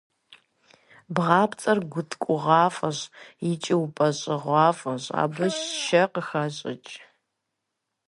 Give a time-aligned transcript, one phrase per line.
[1.15, 2.99] Бдзапцӏэр гъэткӏугъуафӏэщ
[3.51, 5.45] икӏи упӏэщӏыгъуафӏэщ, абы
[5.83, 6.93] шэ къыхащӏыкӏ.